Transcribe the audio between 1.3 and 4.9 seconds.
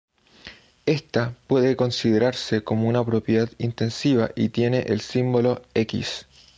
puede considerarse como una propiedad intensiva y tiene